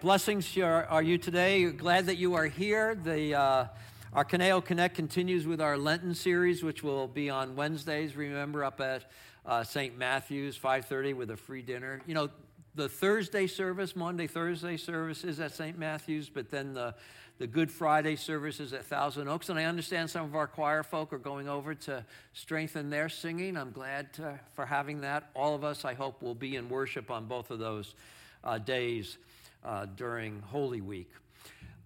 [0.00, 1.66] Blessings are, you today.
[1.66, 2.94] Glad that you are here.
[2.94, 3.66] The, uh,
[4.14, 8.16] our Conejo Connect continues with our Lenten series, which will be on Wednesdays.
[8.16, 9.10] Remember, up at
[9.44, 9.98] uh, St.
[9.98, 12.00] Matthew's, 5:30, with a free dinner.
[12.06, 12.30] You know,
[12.74, 15.78] the Thursday service, Maundy Thursday service, is at St.
[15.78, 16.94] Matthew's, but then the
[17.36, 20.82] the Good Friday service is at Thousand Oaks, and I understand some of our choir
[20.82, 23.54] folk are going over to strengthen their singing.
[23.58, 25.28] I'm glad to, for having that.
[25.34, 27.94] All of us, I hope, will be in worship on both of those
[28.42, 29.18] uh, days
[29.64, 31.10] uh, during Holy Week.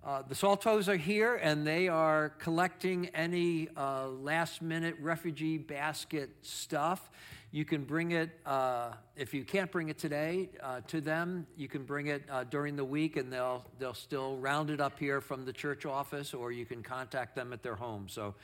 [0.05, 6.29] Uh, the Saltos are here and they are collecting any uh, last minute refugee basket
[6.43, 7.11] stuff.
[7.53, 11.68] You can bring it, uh, if you can't bring it today uh, to them, you
[11.68, 15.23] can bring it uh, during the week and they'll, they'll still round it up here
[15.23, 18.07] from the church office or you can contact them at their home.
[18.07, 18.35] So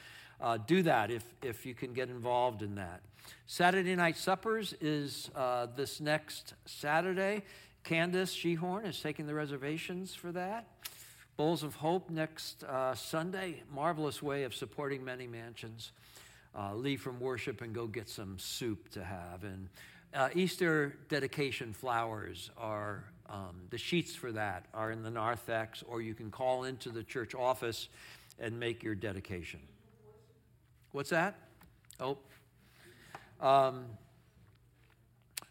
[0.40, 3.02] uh, do that if, if you can get involved in that.
[3.46, 5.28] Saturday night suppers is
[5.76, 7.42] this next Saturday.
[7.84, 10.66] Candace Shehorn is taking the reservations for that.
[11.36, 13.62] Bowls of Hope next uh, Sunday.
[13.72, 15.92] Marvelous way of supporting many mansions.
[16.54, 19.44] Uh, leave from worship and go get some soup to have.
[19.44, 19.68] And
[20.12, 26.02] uh, Easter dedication flowers are um, the sheets for that are in the narthex, or
[26.02, 27.88] you can call into the church office
[28.38, 29.60] and make your dedication.
[30.92, 31.36] What's that?
[32.00, 32.18] Oh.
[33.40, 33.84] Um,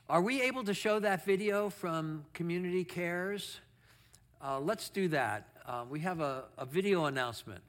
[0.10, 3.62] are we able to show that video from Community Cares?
[4.44, 5.48] Uh, let's do that.
[5.68, 7.62] Uh, we have a, a video announcement.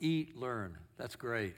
[0.00, 0.76] Eat, learn.
[0.96, 1.54] That's great.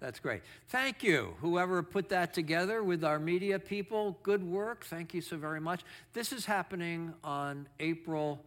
[0.00, 0.42] That's great.
[0.68, 4.16] Thank you, whoever put that together with our media people.
[4.22, 4.86] Good work.
[4.86, 5.82] Thank you so very much.
[6.14, 8.42] This is happening on April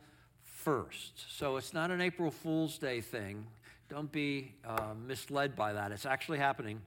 [0.65, 1.11] 1st.
[1.29, 3.45] So it's not an April Fool's Day thing.
[3.87, 5.91] Don't be uh, misled by that.
[5.91, 6.81] It's actually happening.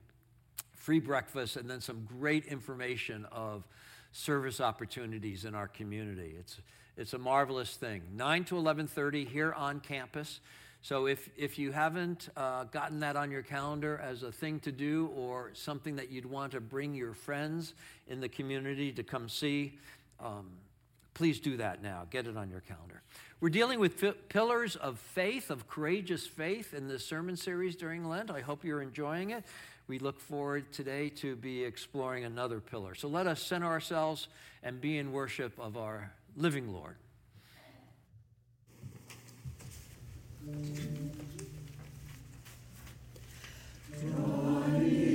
[0.74, 3.68] Free breakfast and then some great information of
[4.10, 6.34] service opportunities in our community.
[6.40, 6.58] It's,
[6.96, 8.02] it's a marvelous thing.
[8.14, 10.40] 9 to 11:30 here on campus.
[10.82, 14.70] So if, if you haven't uh, gotten that on your calendar as a thing to
[14.70, 17.74] do or something that you'd want to bring your friends
[18.06, 19.78] in the community to come see,
[20.20, 20.46] um,
[21.12, 22.06] please do that now.
[22.10, 23.02] Get it on your calendar.
[23.40, 28.08] We're dealing with fi- pillars of faith, of courageous faith in this sermon series during
[28.08, 28.30] Lent.
[28.30, 29.42] I hope you're enjoying it.
[29.88, 32.94] We look forward today to be exploring another pillar.
[32.94, 34.28] So let us center ourselves
[34.62, 36.96] and be in worship of our living Lord.
[44.00, 45.05] Draw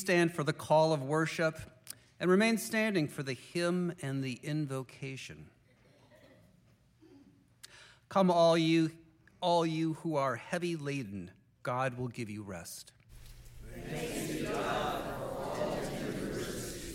[0.00, 1.58] stand for the call of worship
[2.18, 5.46] and remain standing for the hymn and the invocation.
[8.08, 8.90] Come, all you,
[9.40, 11.30] all you who are heavy laden,
[11.62, 12.92] God will give you rest.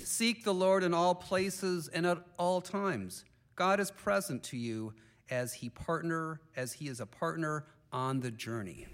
[0.03, 3.23] Seek the Lord in all places and at all times.
[3.55, 4.93] God is present to you
[5.29, 8.87] as he partner, as he is a partner on the journey.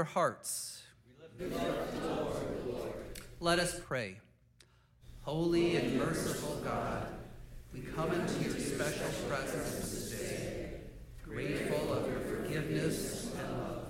[0.00, 0.82] Your hearts.
[3.38, 4.16] Let us pray.
[5.20, 7.06] Holy and merciful God,
[7.74, 10.70] we come into your special presence today,
[11.22, 13.88] grateful of your forgiveness and love.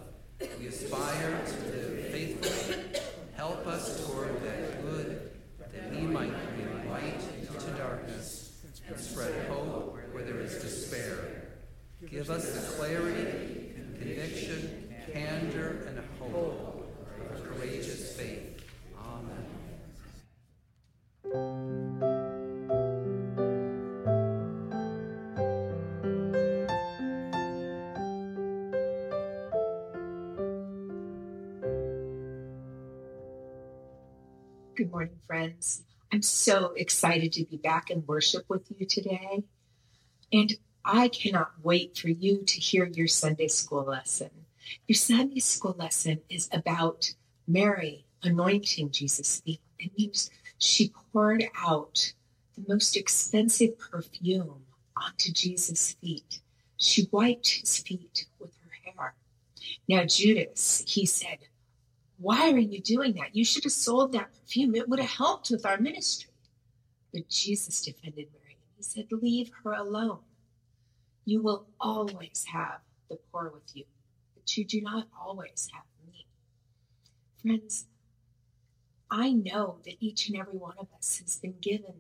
[0.58, 3.02] We aspire to live faithfully.
[3.36, 5.30] Help us toward that good,
[5.60, 11.52] that we might bring light into darkness and spread hope where there is despair.
[12.10, 14.80] Give us the clarity, conviction,
[15.12, 15.99] candor, and
[17.42, 18.18] courageous.
[18.98, 19.40] Amen.
[34.76, 35.82] Good morning, friends.
[36.12, 39.44] I'm so excited to be back in worship with you today.
[40.32, 44.39] And I cannot wait for you to hear your Sunday school lesson.
[44.86, 47.14] Your Sunday school lesson is about
[47.46, 49.60] Mary anointing Jesus' feet.
[49.78, 52.12] It means she poured out
[52.56, 56.40] the most expensive perfume onto Jesus' feet.
[56.76, 59.14] She wiped his feet with her hair.
[59.88, 61.38] Now, Judas, he said,
[62.18, 63.34] Why are you doing that?
[63.34, 64.74] You should have sold that perfume.
[64.74, 66.30] It would have helped with our ministry.
[67.12, 68.56] But Jesus defended Mary.
[68.56, 70.20] And he said, Leave her alone.
[71.24, 73.84] You will always have the poor with you,
[74.56, 76.26] you do not always have me.
[77.42, 77.86] Friends,
[79.10, 81.94] I know that each and every one of us has been given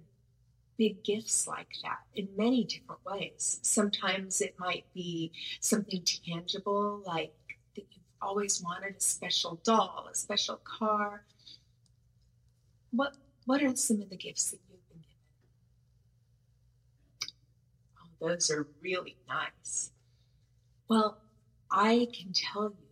[0.78, 3.60] big gifts like that in many different ways.
[3.62, 5.30] Sometimes it might be
[5.60, 7.34] something tangible, like
[7.74, 11.26] that you've always wanted a special doll, a special car.
[12.92, 13.14] What
[13.44, 15.18] what are some of the gifts that you've been given?
[18.22, 19.90] Oh, those are really nice.
[20.88, 21.18] Well,
[21.70, 22.86] I can tell you,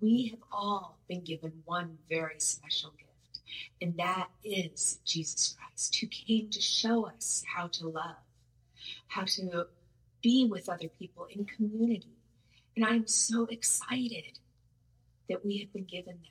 [0.00, 3.06] we have all been given one very special gift
[3.80, 8.16] and that is Jesus Christ, who came to show us how to love,
[9.08, 9.66] how to
[10.22, 12.16] be with other people in community.
[12.74, 14.38] And I'm so excited
[15.28, 16.30] that we have been given that.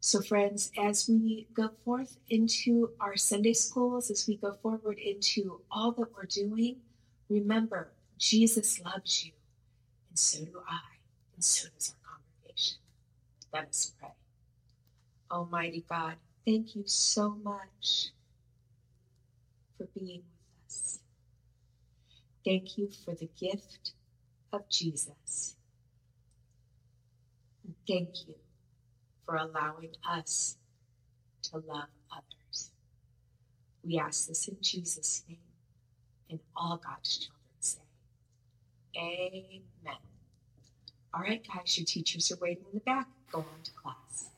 [0.00, 5.60] So, friends, as we go forth into our Sunday schools, as we go forward into
[5.70, 6.76] all that we're doing,
[7.28, 9.32] remember Jesus loves you,
[10.08, 10.97] and so do I,
[11.38, 12.78] and so does our congregation.
[13.52, 14.08] Let us pray.
[15.30, 16.16] Almighty God,
[16.48, 18.08] Thank you so much
[19.76, 21.00] for being with us.
[22.42, 23.92] Thank you for the gift
[24.50, 25.56] of Jesus.
[27.66, 28.34] And thank you
[29.26, 30.56] for allowing us
[31.42, 32.70] to love others.
[33.84, 35.36] We ask this in Jesus' name,
[36.30, 37.80] and all God's children say,
[38.96, 39.98] Amen.
[41.18, 43.08] All right, guys, your teachers are waiting in the back.
[43.32, 44.28] Go on to class.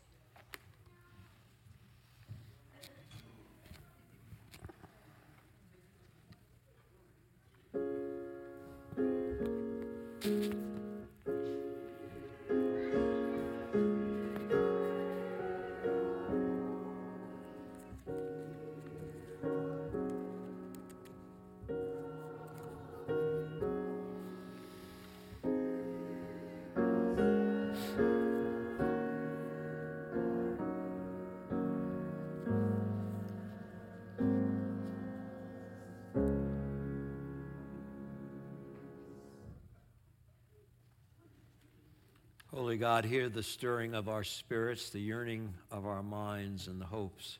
[42.81, 47.39] God, hear the stirring of our spirits, the yearning of our minds, and the hopes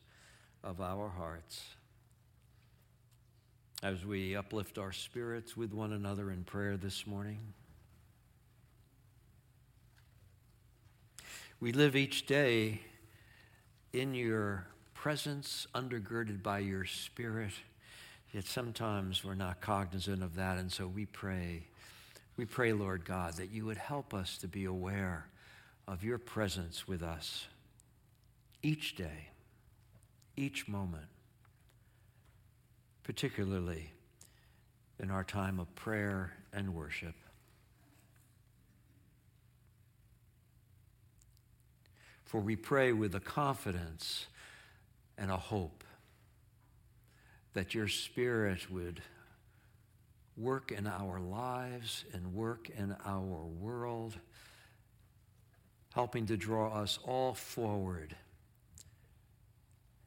[0.63, 1.63] of our hearts.
[3.81, 7.39] As we uplift our spirits with one another in prayer this morning,
[11.59, 12.81] we live each day
[13.93, 17.53] in your presence, undergirded by your spirit,
[18.31, 21.63] yet sometimes we're not cognizant of that, and so we pray
[22.37, 25.27] we pray, Lord God, that you would help us to be aware
[25.87, 27.47] of your presence with us
[28.63, 29.29] each day,
[30.35, 31.07] each moment,
[33.03, 33.91] particularly
[34.99, 37.15] in our time of prayer and worship.
[42.23, 44.27] For we pray with a confidence
[45.17, 45.83] and a hope
[47.53, 49.01] that your Spirit would
[50.37, 54.17] work in our lives and work in our world,
[55.93, 58.15] helping to draw us all forward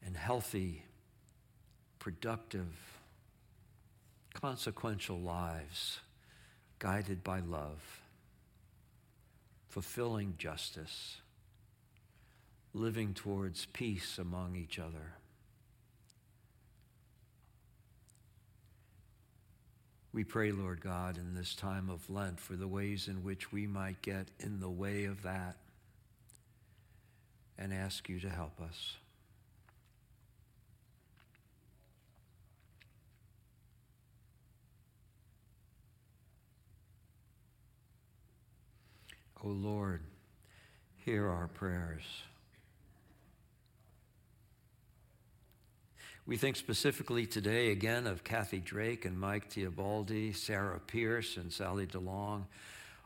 [0.05, 0.83] in healthy,
[1.99, 2.67] productive,
[4.33, 5.99] consequential lives
[6.79, 8.01] guided by love,
[9.69, 11.21] fulfilling justice,
[12.73, 15.13] living towards peace among each other.
[20.15, 23.67] We pray, Lord God, in this time of Lent for the ways in which we
[23.67, 25.57] might get in the way of that
[27.57, 28.95] and ask you to help us.
[39.43, 39.99] O oh Lord,
[41.03, 42.03] hear our prayers.
[46.27, 51.85] We think specifically today again of Kathy Drake and Mike Teobaldi, Sarah Pierce and Sally
[51.85, 52.45] DeLong,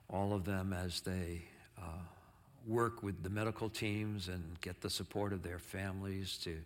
[0.10, 1.44] all of them as they
[1.78, 2.00] uh,
[2.66, 6.60] work with the medical teams and get the support of their families to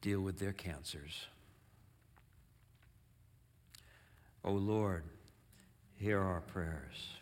[0.00, 1.26] deal with their cancers.
[4.44, 5.04] O oh Lord,
[5.96, 7.14] hear our prayers.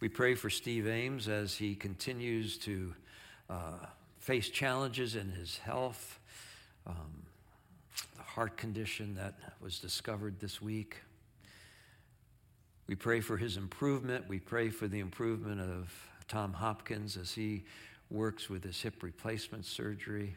[0.00, 2.92] We pray for Steve Ames as he continues to
[3.48, 3.86] uh,
[4.24, 6.18] face challenges in his health,
[6.86, 7.26] um,
[8.16, 10.96] the heart condition that was discovered this week.
[12.86, 14.24] We pray for his improvement.
[14.26, 15.92] We pray for the improvement of
[16.26, 17.64] Tom Hopkins as he
[18.10, 20.36] works with his hip replacement surgery.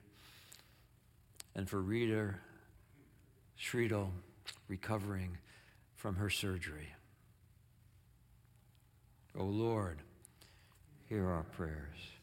[1.56, 2.36] And for Rita
[3.56, 4.12] Schriedel
[4.68, 5.38] recovering
[5.96, 6.90] from her surgery.
[9.34, 10.00] O oh Lord,
[11.08, 12.17] hear our prayers.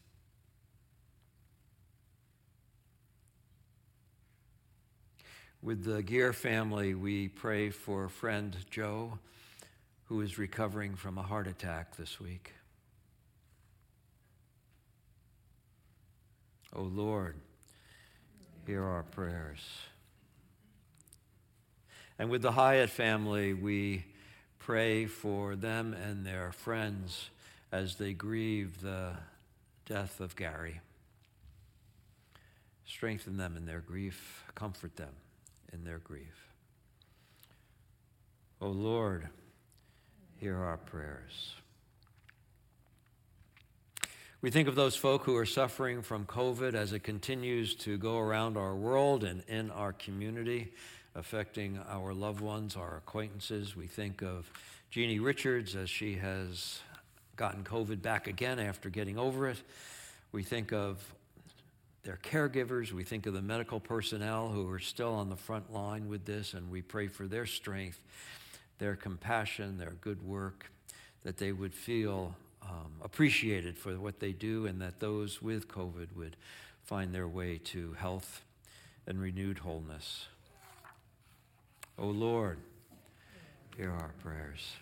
[5.65, 9.19] With the Gear family, we pray for friend Joe,
[10.09, 12.53] who is recovering from a heart attack this week.
[16.77, 17.37] O oh Lord,
[18.67, 19.67] hear our prayers.
[22.19, 24.05] And with the Hyatt family, we
[24.59, 27.31] pray for them and their friends
[27.73, 29.15] as they grieve the
[29.87, 30.83] death of Gary.
[32.85, 35.15] Strengthen them in their grief, comfort them
[35.75, 36.49] in their grief.
[38.61, 39.29] O oh Lord,
[40.37, 41.55] hear our prayers.
[44.41, 48.19] We think of those folk who are suffering from COVID as it continues to go
[48.19, 50.73] around our world and in our community
[51.15, 53.75] affecting our loved ones, our acquaintances.
[53.75, 54.51] We think of
[54.91, 56.81] Jeannie Richards as she has
[57.37, 59.63] gotten COVID back again after getting over it.
[60.33, 61.03] We think of
[62.05, 62.93] their caregivers.
[62.93, 66.55] We think of the medical personnel who are still on the front line with this,
[66.55, 68.01] and we pray for their strength,
[68.79, 70.71] their compassion, their good work,
[71.25, 76.15] that they would feel um, appreciated for what they do, and that those with COVID
[76.15, 76.37] would
[76.85, 78.43] find their way to health
[79.07, 80.27] and renewed wholeness.
[81.99, 82.59] O oh Lord,
[83.77, 84.73] hear our prayers.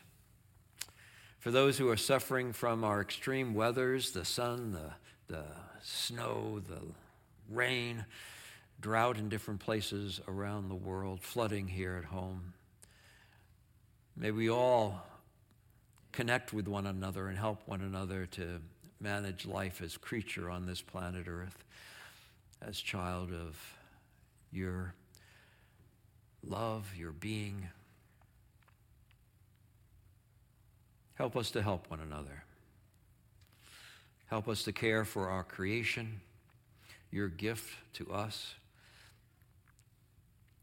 [1.38, 4.92] For those who are suffering from our extreme weathers, the sun, the,
[5.32, 5.44] the
[5.82, 6.80] snow, the
[7.54, 8.04] rain,
[8.80, 12.52] drought in different places around the world, flooding here at home,
[14.16, 15.06] may we all
[16.12, 18.61] connect with one another and help one another to
[19.00, 21.64] manage life as creature on this planet Earth,
[22.61, 23.59] as child of
[24.52, 24.94] your
[26.47, 27.68] love, your being.
[31.14, 32.44] Help us to help one another.
[34.26, 36.21] Help us to care for our creation,
[37.12, 38.54] your gift to us.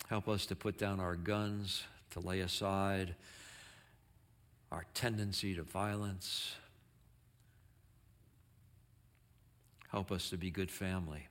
[0.09, 3.15] Help us to put down our guns, to lay aside
[4.71, 6.55] our tendency to violence.
[9.91, 11.27] Help us to be good family.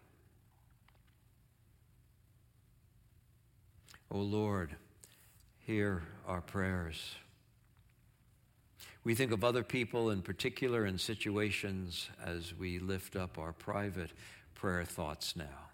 [4.10, 4.74] O oh Lord,
[5.58, 7.14] hear our prayers.
[9.04, 14.10] We think of other people in particular in situations as we lift up our private
[14.58, 15.67] prayer thoughts now.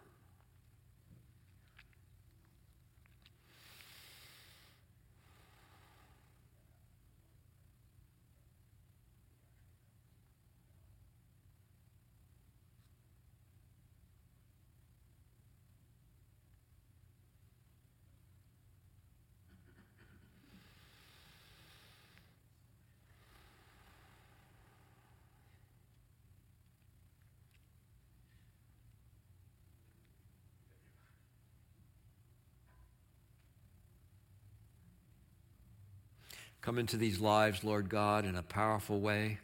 [36.64, 39.36] Come into these lives, Lord God, in a powerful way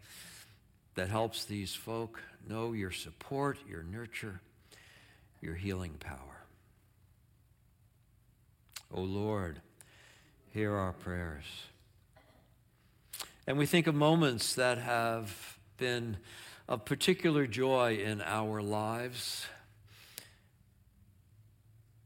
[0.95, 4.41] that helps these folk know your support, your nurture,
[5.43, 6.47] your healing power.
[8.91, 9.61] O oh Lord,
[10.55, 11.45] hear our prayers.
[13.47, 16.17] And we think of moments that have been
[16.71, 19.45] of particular joy in our lives.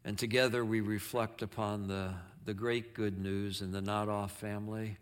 [0.04, 4.99] And together we reflect upon the, the great good news in the Nodoff family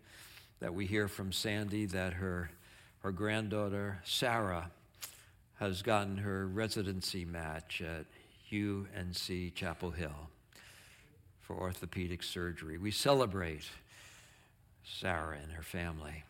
[0.63, 2.49] that we hear from Sandy that her,
[2.99, 4.71] her granddaughter, Sarah,
[5.55, 8.05] has gotten her residency match at
[8.49, 10.29] UNC Chapel Hill
[11.41, 12.77] for orthopedic surgery.
[12.77, 13.65] We celebrate
[14.85, 16.23] Sarah and her family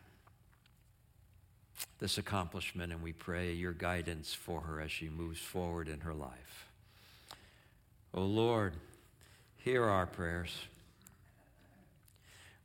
[2.00, 6.14] this accomplishment, and we pray your guidance for her as she moves forward in her
[6.14, 6.70] life.
[8.16, 8.74] Oh Lord,
[9.58, 10.56] hear our prayers.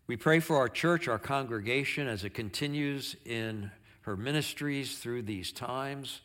[0.08, 5.52] We pray for our church, our congregation, as it continues in her ministries through these
[5.52, 6.22] times.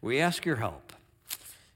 [0.00, 0.92] We ask your help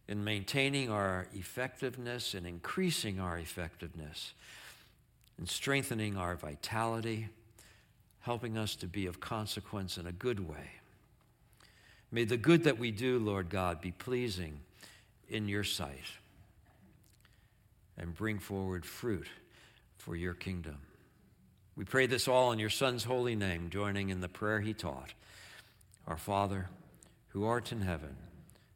[0.07, 4.35] in maintaining our effectiveness and increasing our effectiveness,
[5.37, 7.29] in strengthening our vitality,
[8.21, 10.71] helping us to be of consequence in a good way.
[12.13, 14.61] May the good that we do, Lord God, be pleasing
[15.29, 16.07] in your sight
[17.97, 19.27] and bring forward fruit
[19.97, 20.79] for your kingdom.
[21.79, 25.15] We pray this all in your Son's holy name, joining in the prayer he taught.
[26.09, 26.69] Our Father,
[27.29, 28.17] who art in heaven,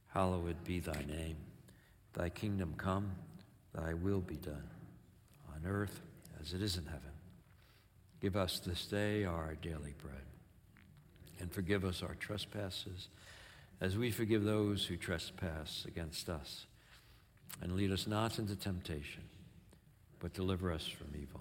[0.07, 1.35] hallowed be thy name.
[2.13, 3.11] Thy kingdom come,
[3.75, 4.69] thy will be done,
[5.53, 6.01] on earth
[6.41, 7.11] as it is in heaven.
[8.21, 10.23] Give us this day our daily bread,
[11.41, 13.09] and forgive us our trespasses
[13.81, 16.67] as we forgive those who trespass against us.
[17.61, 19.25] And lead us not into temptation,
[20.21, 21.41] but deliver us from evil.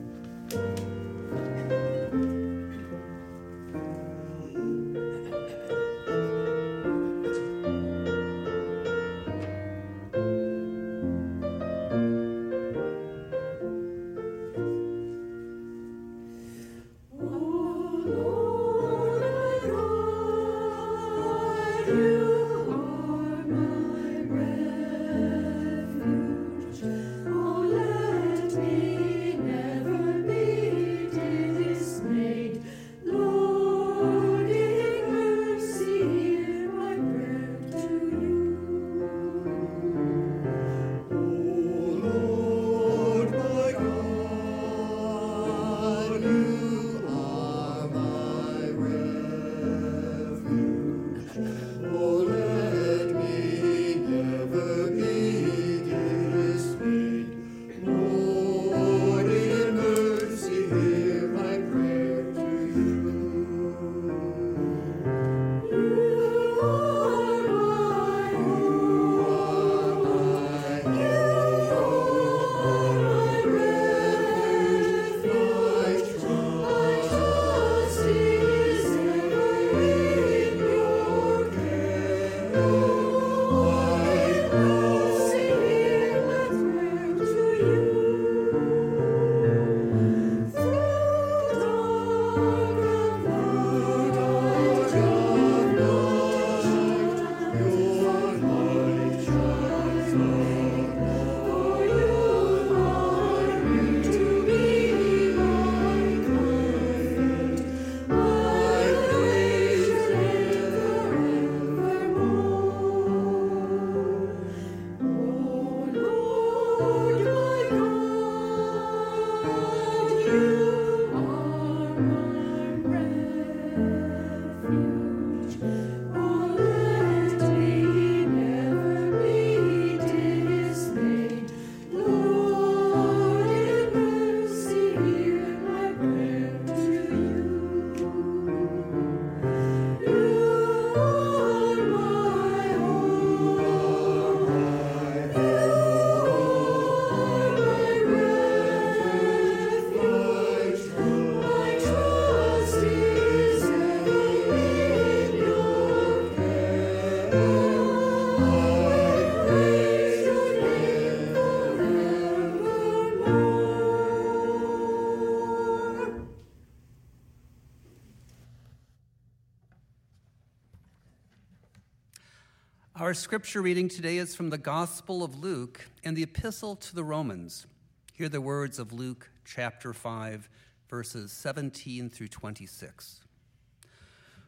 [173.11, 177.03] Our scripture reading today is from the Gospel of Luke and the Epistle to the
[177.03, 177.67] Romans.
[178.13, 180.47] Hear the words of Luke chapter 5,
[180.89, 183.19] verses 17 through 26.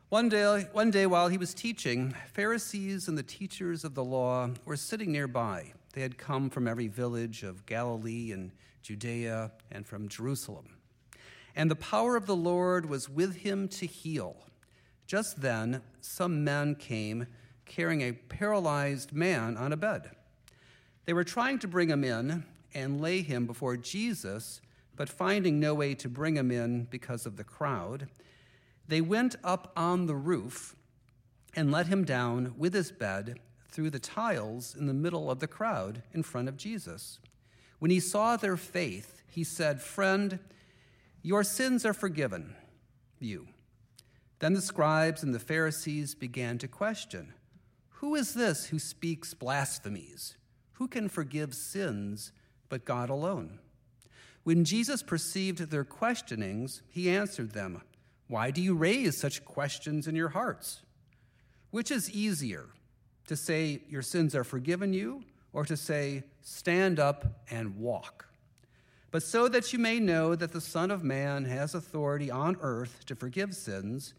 [0.07, 4.51] One day, one day while he was teaching, Pharisees and the teachers of the law
[4.63, 5.73] were sitting nearby.
[5.91, 10.77] They had come from every village of Galilee and Judea and from Jerusalem.
[11.53, 14.37] And the power of the Lord was with him to heal.
[15.05, 17.27] Just then, some men came
[17.65, 20.11] carrying a paralyzed man on a bed.
[21.05, 24.61] They were trying to bring him in and lay him before Jesus,
[24.95, 28.07] but finding no way to bring him in because of the crowd,
[28.87, 30.75] they went up on the roof
[31.55, 35.47] and let him down with his bed through the tiles in the middle of the
[35.47, 37.19] crowd in front of Jesus.
[37.79, 40.39] When he saw their faith, he said, Friend,
[41.21, 42.55] your sins are forgiven
[43.19, 43.47] you.
[44.39, 47.33] Then the scribes and the Pharisees began to question
[48.03, 50.35] Who is this who speaks blasphemies?
[50.73, 52.33] Who can forgive sins
[52.67, 53.59] but God alone?
[54.43, 57.81] When Jesus perceived their questionings, he answered them.
[58.27, 60.81] Why do you raise such questions in your hearts?
[61.71, 62.65] Which is easier,
[63.27, 68.25] to say your sins are forgiven you, or to say, stand up and walk?
[69.11, 73.05] But so that you may know that the Son of Man has authority on earth
[73.05, 74.13] to forgive sins,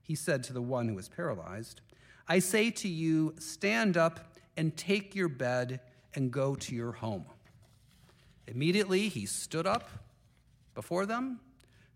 [0.00, 1.82] he said to the one who was paralyzed,
[2.28, 5.80] I say to you, stand up and take your bed
[6.14, 7.26] and go to your home.
[8.46, 9.88] Immediately he stood up
[10.74, 11.40] before them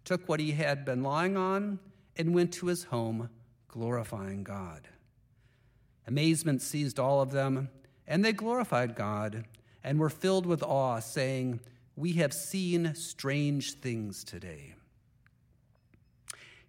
[0.05, 1.79] took what he had been lying on,
[2.17, 3.31] and went to his home,
[3.69, 4.89] glorifying God.
[6.07, 7.69] Amazement seized all of them,
[8.07, 9.45] and they glorified God
[9.85, 11.61] and were filled with awe, saying,
[11.97, 14.75] We have seen strange things today.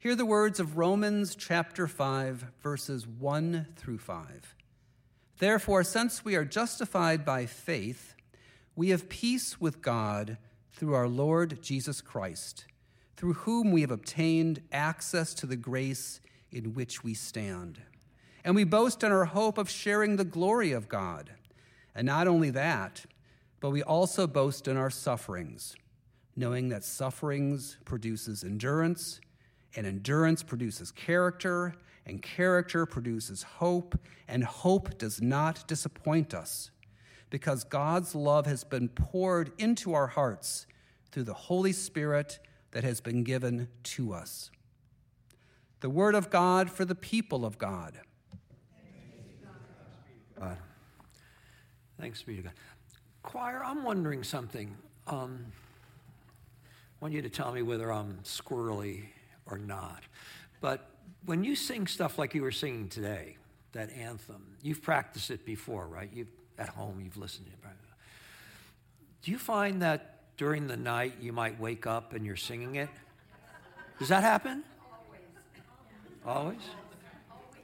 [0.01, 4.55] Hear the words of Romans chapter 5, verses 1 through 5.
[5.37, 8.15] Therefore, since we are justified by faith,
[8.75, 10.39] we have peace with God
[10.71, 12.65] through our Lord Jesus Christ
[13.15, 16.19] through whom we have obtained access to the grace
[16.51, 17.79] in which we stand.
[18.43, 21.29] And we boast in our hope of sharing the glory of God.
[21.93, 23.05] And not only that,
[23.59, 25.75] but we also boast in our sufferings,
[26.35, 29.21] knowing that sufferings produces endurance,
[29.75, 36.71] and endurance produces character, and character produces hope, and hope does not disappoint us,
[37.29, 40.67] because God's love has been poured into our hearts
[41.11, 42.39] through the Holy Spirit
[42.71, 44.51] that has been given to us.
[45.81, 47.99] The Word of God for the people of God.
[50.39, 50.57] God.
[51.99, 52.53] Thanks be to God.
[53.23, 54.75] Choir, I'm wondering something.
[55.05, 55.45] Um,
[56.99, 59.05] I want you to tell me whether I'm squirrely
[59.51, 60.03] or not.
[60.61, 60.87] But
[61.25, 63.37] when you sing stuff like you were singing today,
[63.73, 66.09] that anthem, you've practiced it before, right?
[66.13, 67.59] You at home, you've listened to it.
[67.63, 67.73] Right?
[69.23, 72.89] Do you find that during the night you might wake up and you're singing it?
[73.99, 74.63] Does that happen?
[76.25, 76.59] Always?
[77.31, 77.55] Always?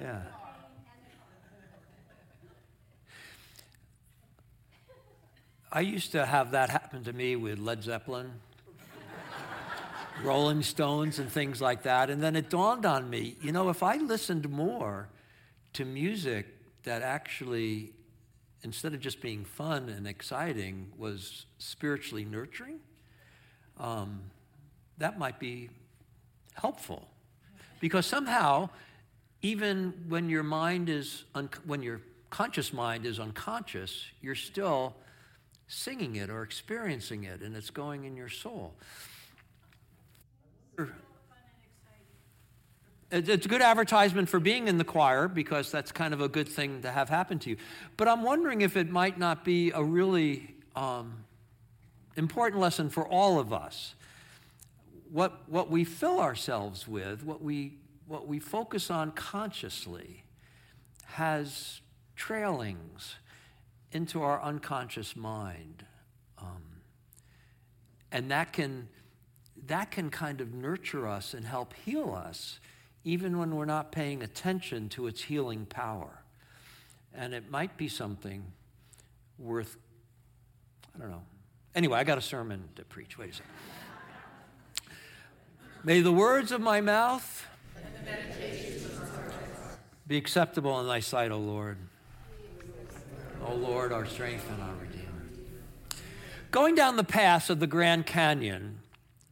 [0.00, 0.22] Yeah.
[5.70, 8.30] I used to have that happen to me with Led Zeppelin,
[10.22, 12.08] Rolling Stones, and things like that.
[12.10, 15.08] And then it dawned on me you know, if I listened more
[15.74, 16.46] to music
[16.84, 17.92] that actually
[18.64, 22.80] instead of just being fun and exciting, was spiritually nurturing,
[23.78, 24.22] um,
[24.98, 25.68] that might be
[26.54, 27.06] helpful.
[27.78, 28.70] Because somehow,
[29.42, 32.00] even when your mind is, un- when your
[32.30, 34.96] conscious mind is unconscious, you're still
[35.68, 38.74] singing it or experiencing it, and it's going in your soul.
[43.10, 46.48] It's a good advertisement for being in the choir because that's kind of a good
[46.48, 47.56] thing to have happen to you.
[47.96, 51.24] But I'm wondering if it might not be a really um,
[52.16, 53.94] important lesson for all of us.
[55.12, 57.74] What, what we fill ourselves with, what we,
[58.08, 60.24] what we focus on consciously,
[61.04, 61.80] has
[62.16, 63.14] trailings
[63.92, 65.84] into our unconscious mind.
[66.38, 66.62] Um,
[68.10, 68.88] and that can,
[69.66, 72.60] that can kind of nurture us and help heal us
[73.04, 76.22] even when we're not paying attention to its healing power.
[77.12, 78.44] And it might be something
[79.38, 79.76] worth,
[80.94, 81.22] I don't know.
[81.74, 83.18] Anyway, I got a sermon to preach.
[83.18, 83.50] Wait a second.
[85.84, 87.46] May the words of my mouth
[90.06, 91.76] be acceptable in thy sight, O Lord.
[93.46, 95.04] O Lord, our strength and our Redeemer.
[96.50, 98.78] Going down the path of the Grand Canyon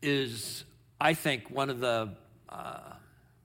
[0.02, 0.64] is,
[1.00, 2.10] I think, one of the
[2.48, 2.78] uh,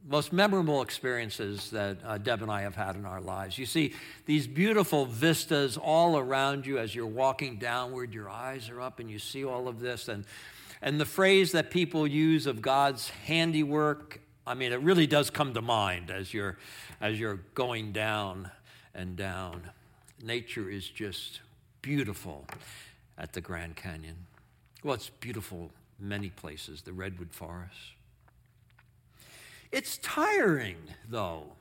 [0.08, 3.58] most memorable experiences that uh, Deb and I have had in our lives.
[3.58, 3.94] You see
[4.26, 9.10] these beautiful vistas all around you as you're walking downward, your eyes are up and
[9.10, 10.08] you see all of this.
[10.08, 10.26] And,
[10.82, 15.54] and the phrase that people use of God's handiwork I mean, it really does come
[15.56, 16.58] to mind as you're,
[17.02, 18.50] as you're going down
[18.96, 19.62] and down.
[20.24, 21.42] Nature is just
[21.82, 22.46] beautiful
[23.18, 24.16] at the Grand Canyon.
[24.84, 27.94] Well, it's beautiful many places, the Redwood Forest.
[29.72, 30.78] It's tiring,
[31.10, 31.54] though,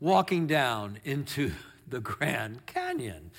[0.00, 1.52] walking down into
[1.88, 3.30] the Grand Canyon.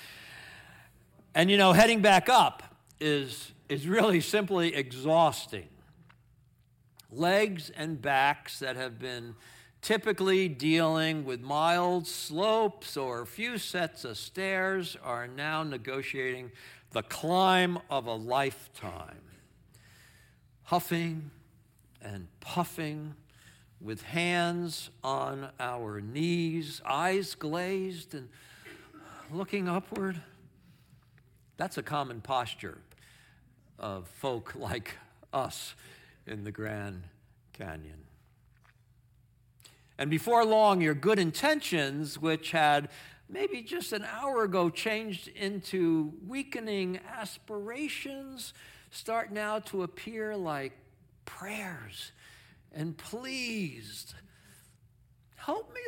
[1.34, 2.62] And you know, heading back up
[2.98, 5.68] is, is really simply exhausting.
[7.12, 9.34] Legs and backs that have been
[9.82, 16.50] typically dealing with mild slopes or a few sets of stairs are now negotiating
[16.90, 19.25] the climb of a lifetime.
[20.66, 21.30] Huffing
[22.02, 23.14] and puffing
[23.80, 28.28] with hands on our knees, eyes glazed and
[29.30, 30.20] looking upward.
[31.56, 32.78] That's a common posture
[33.78, 34.94] of folk like
[35.32, 35.76] us
[36.26, 37.04] in the Grand
[37.52, 38.02] Canyon.
[39.98, 42.88] And before long, your good intentions, which had
[43.28, 48.52] maybe just an hour ago changed into weakening aspirations,
[48.96, 50.72] start now to appear like
[51.24, 52.12] prayers
[52.72, 54.14] and pleased.
[55.36, 55.80] Help me,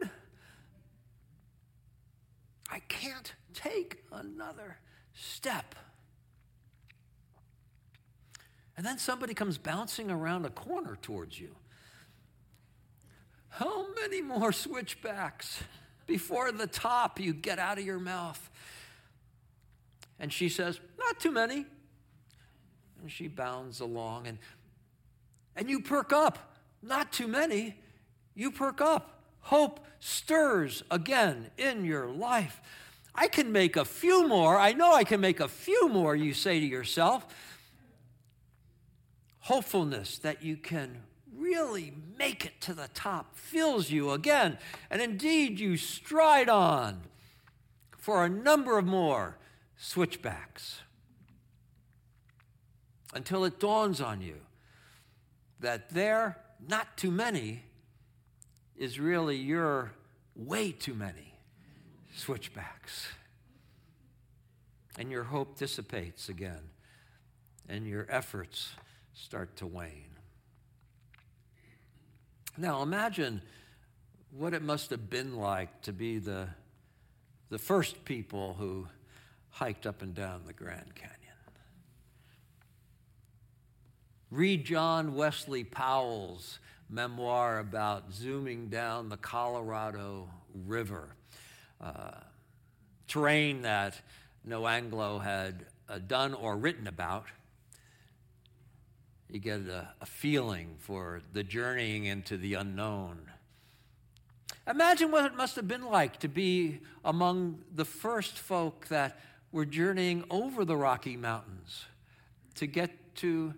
[0.00, 0.10] Lord.
[2.70, 4.78] I can't take another
[5.14, 5.74] step.
[8.76, 11.54] And then somebody comes bouncing around a corner towards you.
[13.50, 15.62] How many more switchbacks
[16.06, 18.50] before the top you get out of your mouth?
[20.20, 21.66] And she says, Not too many.
[23.00, 24.38] And she bounds along, and,
[25.56, 26.56] and you perk up.
[26.82, 27.76] Not too many.
[28.34, 29.22] You perk up.
[29.40, 32.60] Hope stirs again in your life.
[33.14, 34.58] I can make a few more.
[34.58, 37.26] I know I can make a few more, you say to yourself.
[39.40, 41.02] Hopefulness that you can
[41.36, 44.58] really make it to the top fills you again.
[44.90, 47.02] And indeed, you stride on
[47.96, 49.38] for a number of more
[49.76, 50.80] switchbacks
[53.14, 54.36] until it dawns on you
[55.60, 57.62] that there, not too many,
[58.76, 59.92] is really your
[60.36, 61.34] way too many
[62.14, 63.08] switchbacks.
[64.98, 66.70] And your hope dissipates again,
[67.68, 68.70] and your efforts
[69.14, 70.16] start to wane.
[72.56, 73.42] Now imagine
[74.30, 76.48] what it must have been like to be the,
[77.50, 78.88] the first people who
[79.50, 81.17] hiked up and down the Grand Canyon.
[84.30, 86.58] Read John Wesley Powell's
[86.90, 90.28] memoir about zooming down the Colorado
[90.66, 91.14] River,
[91.80, 92.10] uh,
[93.06, 93.98] terrain that
[94.44, 97.24] no Anglo had uh, done or written about.
[99.30, 103.30] You get a, a feeling for the journeying into the unknown.
[104.66, 109.18] Imagine what it must have been like to be among the first folk that
[109.52, 111.86] were journeying over the Rocky Mountains
[112.56, 113.54] to get to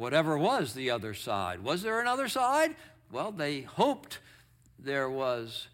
[0.00, 1.62] whatever was the other side.
[1.62, 2.74] Was there another side?
[3.12, 4.18] Well, they hoped
[4.78, 5.68] there was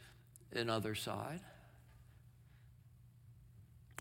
[0.53, 1.39] another side.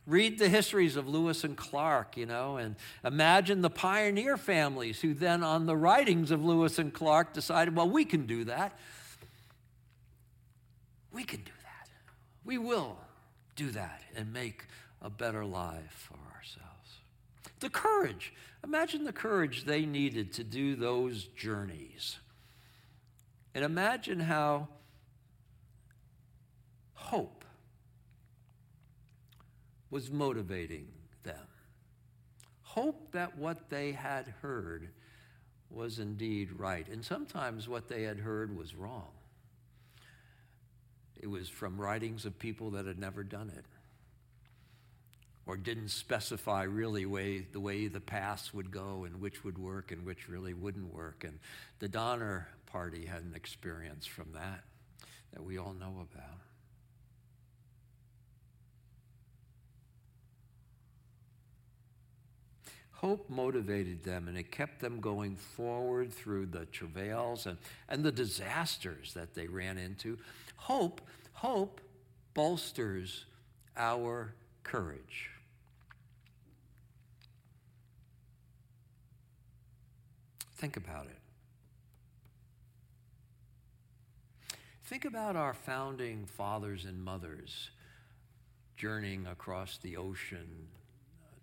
[0.08, 5.14] Read the histories of Lewis and Clark, you know, and imagine the pioneer families who
[5.14, 8.76] then, on the writings of Lewis and Clark, decided, well, we can do that.
[11.12, 11.90] We can do that.
[12.44, 12.98] We will
[13.56, 14.66] do that and make
[15.04, 16.25] a better life for.
[17.66, 18.32] The courage.
[18.64, 22.20] Imagine the courage they needed to do those journeys.
[23.56, 24.68] And imagine how
[26.94, 27.44] hope
[29.90, 30.90] was motivating
[31.24, 31.48] them.
[32.62, 34.90] Hope that what they had heard
[35.72, 36.88] was indeed right.
[36.88, 39.10] And sometimes what they had heard was wrong.
[41.20, 43.66] It was from writings of people that had never done it
[45.48, 49.92] or didn't specify really way, the way the paths would go and which would work
[49.92, 51.24] and which really wouldn't work.
[51.24, 51.40] And
[51.80, 54.64] the Donner Party had an experience from that
[55.34, 56.40] that we all know about.
[62.92, 68.12] Hope motivated them and it kept them going forward through the travails and, and the
[68.12, 70.18] disasters that they ran into.
[70.56, 71.02] Hope,
[71.34, 71.82] hope
[72.34, 73.26] bolsters
[73.78, 75.30] our courage.
[80.56, 81.20] Think about it.
[84.86, 87.72] Think about our founding fathers and mothers
[88.78, 90.68] journeying across the ocean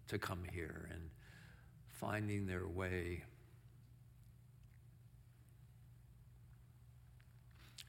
[0.09, 1.11] to come here and
[1.89, 3.25] finding their way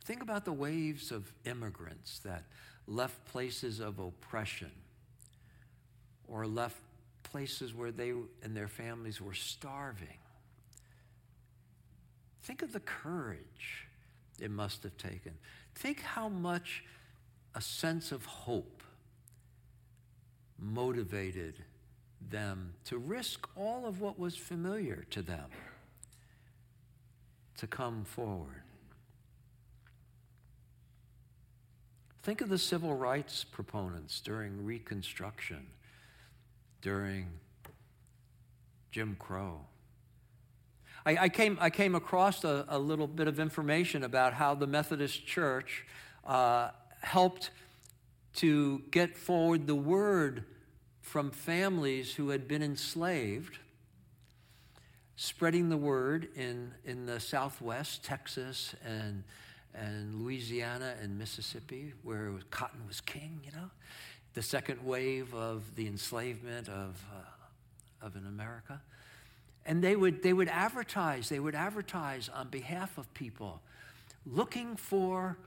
[0.03, 2.43] Think about the waves of immigrants that
[2.87, 4.71] left places of oppression
[6.27, 6.77] or left
[7.23, 8.09] places where they
[8.43, 10.17] and their families were starving.
[12.43, 13.87] Think of the courage
[14.39, 15.33] it must have taken.
[15.75, 16.83] Think how much
[17.55, 18.83] a sense of hope
[20.59, 21.55] motivated
[22.29, 25.49] them to risk all of what was familiar to them
[27.57, 28.63] to come forward.
[32.23, 35.67] Think of the civil rights proponents during Reconstruction,
[36.81, 37.27] during
[38.91, 39.59] Jim Crow.
[41.05, 44.67] I, I came, I came across a, a, little bit of information about how the
[44.67, 45.85] Methodist Church
[46.25, 46.69] uh,
[47.01, 47.51] helped
[48.35, 50.45] to get forward the word
[51.01, 53.59] from families who had been enslaved,
[55.15, 59.23] spreading the word in, in the Southwest, Texas, and,
[59.75, 63.69] and Louisiana and Mississippi, where was, cotton was king, you know?
[64.33, 68.81] The second wave of the enslavement of, uh, of in America.
[69.65, 73.61] And they would, they would advertise, they would advertise on behalf of people
[74.25, 75.37] looking for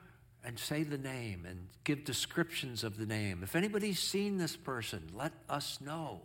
[0.44, 3.42] and say the name and give descriptions of the name.
[3.42, 6.20] If anybody's seen this person, let us know.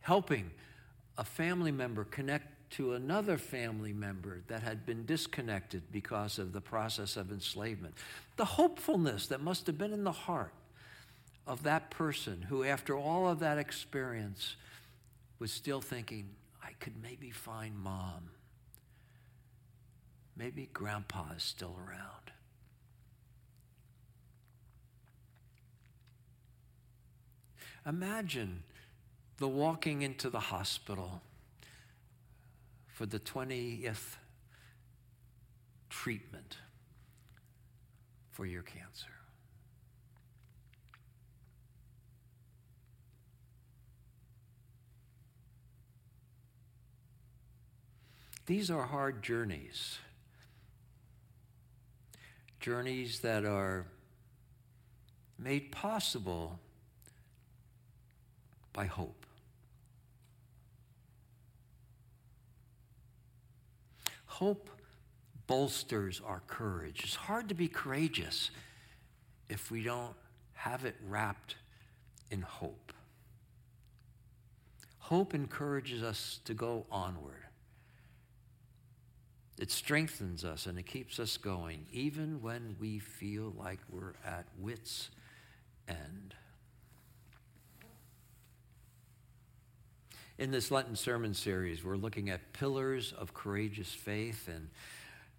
[0.00, 0.50] Helping
[1.18, 6.60] a family member connect to another family member that had been disconnected because of the
[6.60, 7.94] process of enslavement.
[8.36, 10.52] The hopefulness that must have been in the heart
[11.46, 14.56] of that person who, after all of that experience,
[15.38, 16.28] was still thinking,
[16.80, 18.30] could maybe find mom.
[20.36, 22.32] Maybe grandpa is still around.
[27.86, 28.62] Imagine
[29.38, 31.22] the walking into the hospital
[32.88, 34.16] for the 20th
[35.88, 36.56] treatment
[38.32, 39.15] for your cancer.
[48.46, 49.98] These are hard journeys.
[52.60, 53.86] Journeys that are
[55.38, 56.60] made possible
[58.72, 59.26] by hope.
[64.26, 64.70] Hope
[65.46, 67.00] bolsters our courage.
[67.04, 68.50] It's hard to be courageous
[69.48, 70.14] if we don't
[70.54, 71.56] have it wrapped
[72.30, 72.92] in hope.
[74.98, 77.45] Hope encourages us to go onward.
[79.58, 84.44] It strengthens us and it keeps us going, even when we feel like we're at
[84.58, 85.08] wits'
[85.88, 86.34] end.
[90.38, 94.68] In this Lenten sermon series, we're looking at pillars of courageous faith and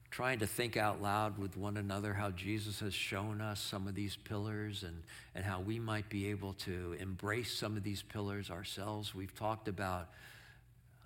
[0.10, 3.94] trying to think out loud with one another how Jesus has shown us some of
[3.94, 5.04] these pillars and,
[5.36, 9.14] and how we might be able to embrace some of these pillars ourselves.
[9.14, 10.10] We've talked about,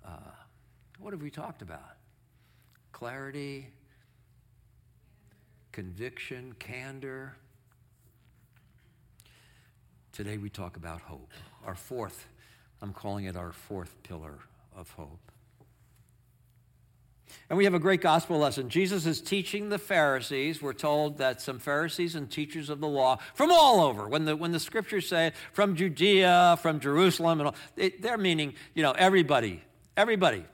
[0.06, 0.30] uh,
[0.98, 1.96] what have we talked about?
[3.02, 3.66] Clarity,
[5.72, 7.34] conviction, candor.
[10.12, 11.32] Today we talk about hope,
[11.66, 12.28] our fourth
[12.80, 14.38] I'm calling it our fourth pillar
[14.76, 15.32] of hope.
[17.50, 18.68] And we have a great gospel lesson.
[18.68, 20.62] Jesus is teaching the Pharisees.
[20.62, 24.36] We're told that some Pharisees and teachers of the law from all over, when the,
[24.36, 27.56] when the scriptures say from Judea, from Jerusalem, and all,
[27.98, 29.60] they're meaning, you know, everybody,
[29.96, 30.44] everybody,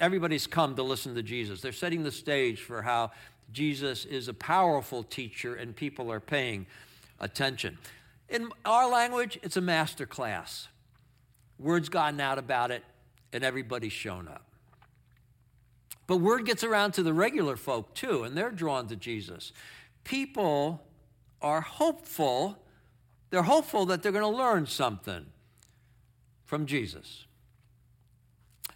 [0.00, 1.60] everybody's come to listen to Jesus.
[1.60, 3.12] They're setting the stage for how
[3.52, 6.66] Jesus is a powerful teacher and people are paying
[7.20, 7.78] attention.
[8.28, 10.68] In our language, it's a master class.
[11.58, 12.82] Word's gotten out about it,
[13.32, 14.44] and everybody's shown up.
[16.06, 19.52] But word gets around to the regular folk too, and they're drawn to Jesus.
[20.04, 20.82] People
[21.40, 22.58] are hopeful,
[23.30, 25.26] they're hopeful that they're going to learn something
[26.44, 27.26] from Jesus.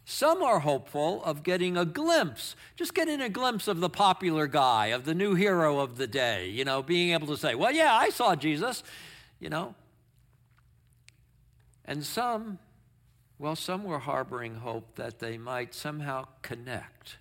[0.09, 4.87] Some are hopeful of getting a glimpse, just getting a glimpse of the popular guy,
[4.87, 7.93] of the new hero of the day, you know, being able to say, well, yeah,
[7.93, 8.85] I saw Jesus,
[9.41, 9.75] you know.
[11.85, 12.61] And some
[13.39, 17.19] well, some were harboring hope that they might somehow connect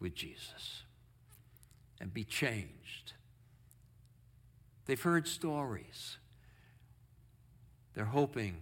[0.00, 0.82] with Jesus
[2.00, 3.12] and be changed.
[4.86, 6.18] They've heard stories.
[7.94, 8.56] They're hoping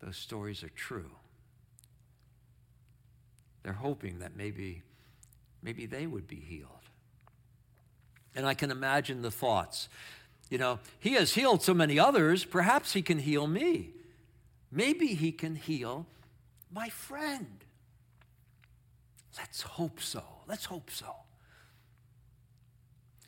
[0.00, 1.12] those stories are true.
[3.62, 4.82] They're hoping that maybe,
[5.62, 6.70] maybe they would be healed.
[8.34, 9.88] And I can imagine the thoughts.
[10.50, 13.90] You know, he has healed so many others, perhaps he can heal me.
[14.70, 16.06] Maybe he can heal
[16.72, 17.64] my friend.
[19.38, 20.22] Let's hope so.
[20.46, 21.14] Let's hope so.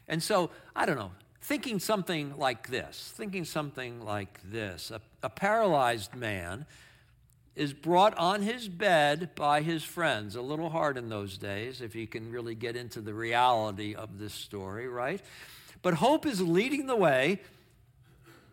[0.09, 5.31] And so, I don't know, thinking something like this, thinking something like this a, a
[5.31, 6.67] paralyzed man
[7.57, 10.37] is brought on his bed by his friends.
[10.37, 14.19] A little hard in those days, if you can really get into the reality of
[14.19, 15.21] this story, right?
[15.83, 17.41] But hope is leading the way.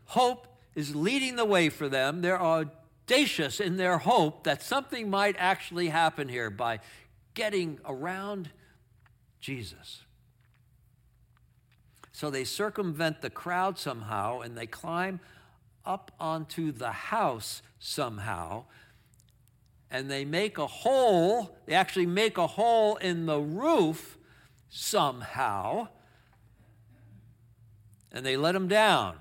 [0.05, 2.21] Hope is leading the way for them.
[2.21, 6.79] They're audacious in their hope that something might actually happen here by
[7.33, 8.49] getting around
[9.39, 10.01] Jesus.
[12.11, 15.19] So they circumvent the crowd somehow and they climb
[15.85, 18.65] up onto the house somehow.
[19.89, 24.17] And they make a hole, they actually make a hole in the roof
[24.69, 25.87] somehow.
[28.11, 29.15] And they let him down,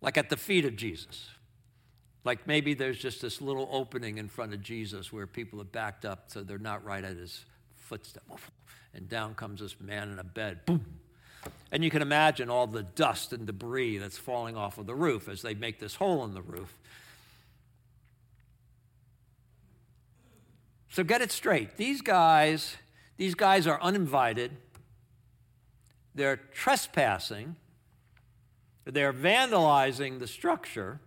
[0.00, 1.28] like at the feet of Jesus.
[2.24, 6.04] Like maybe there's just this little opening in front of Jesus where people have backed
[6.04, 7.44] up so they're not right at his
[7.76, 8.24] footstep.
[8.94, 10.64] And down comes this man in a bed.
[10.66, 10.84] Boom
[11.72, 15.28] and you can imagine all the dust and debris that's falling off of the roof
[15.28, 16.76] as they make this hole in the roof.
[20.90, 21.76] So get it straight.
[21.76, 22.76] These guys,
[23.16, 24.50] these guys are uninvited.
[26.16, 27.54] They're trespassing.
[28.84, 30.98] They're vandalizing the structure.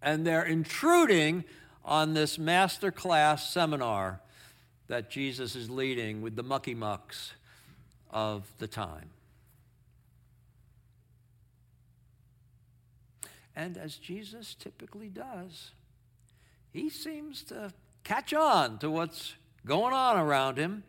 [0.00, 1.44] And they're intruding
[1.84, 4.20] on this master class seminar
[4.88, 7.32] that Jesus is leading with the mucky mucks
[8.10, 9.10] of the time.
[13.54, 15.72] And as Jesus typically does,
[16.72, 17.72] he seems to
[18.04, 19.34] catch on to what's
[19.66, 20.84] going on around him.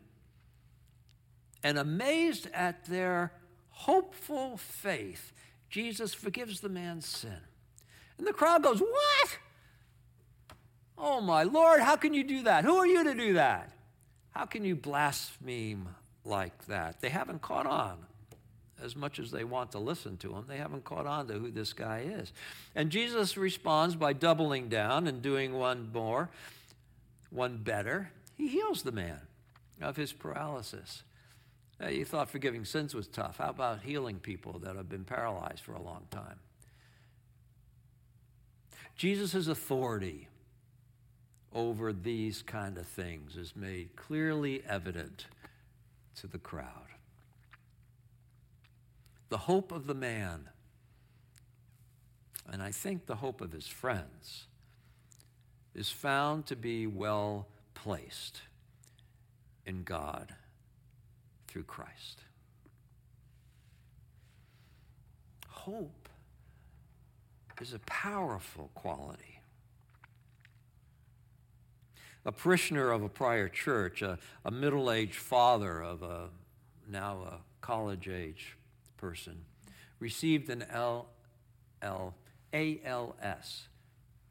[1.64, 3.32] And amazed at their
[3.70, 5.32] hopeful faith,
[5.70, 7.38] Jesus forgives the man's sin.
[8.18, 9.38] And the crowd goes, What?
[10.98, 12.66] Oh my Lord, how can you do that?
[12.66, 13.72] Who are you to do that?
[14.32, 15.88] How can you blaspheme
[16.26, 17.02] like that.
[17.02, 17.98] They haven't caught on
[18.82, 20.46] as much as they want to listen to him.
[20.48, 22.34] They haven't caught on to who this guy is.
[22.76, 26.30] And Jesus responds by doubling down and doing one more,
[27.34, 28.12] one better.
[28.38, 29.20] He heals the man
[29.82, 31.04] of his paralysis.
[31.80, 33.40] Now, you thought forgiving sins was tough.
[33.40, 36.40] How about healing people that have been paralyzed for a long time?
[38.96, 40.28] Jesus' authority
[41.54, 45.26] over these kind of things is made clearly evident
[46.16, 46.68] to the crowd.
[49.30, 50.50] The hope of the man,
[52.52, 54.46] and I think the hope of his friends,
[55.76, 58.42] is found to be well placed
[59.66, 60.34] in God
[61.48, 62.22] through Christ.
[65.48, 66.10] Hope
[67.62, 69.34] is a powerful quality
[72.26, 76.30] a parishioner of a prior church, a, a middle aged father of a
[76.90, 78.58] now a college age
[78.98, 79.46] person,
[80.00, 81.08] received an L,
[81.82, 82.14] L,
[82.54, 83.68] ALS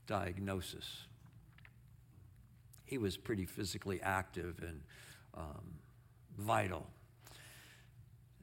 [0.06, 1.04] diagnosis.
[2.84, 4.80] He was pretty physically active and
[5.34, 5.74] um,
[6.38, 6.86] vital.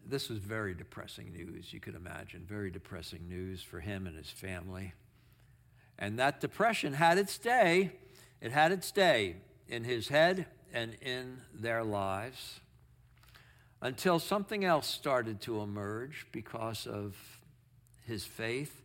[0.05, 2.45] This was very depressing news, you could imagine.
[2.47, 4.93] Very depressing news for him and his family.
[5.99, 7.91] And that depression had its day
[8.41, 9.35] it had its day
[9.67, 12.61] in his head and in their lives
[13.81, 17.15] until something else started to emerge because of
[18.05, 18.81] his faith